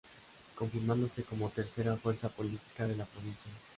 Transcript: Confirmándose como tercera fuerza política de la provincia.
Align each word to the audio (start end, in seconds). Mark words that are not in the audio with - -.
Confirmándose 0.55 1.21
como 1.23 1.49
tercera 1.51 1.95
fuerza 1.95 2.27
política 2.29 2.87
de 2.87 2.95
la 2.95 3.05
provincia. 3.05 3.51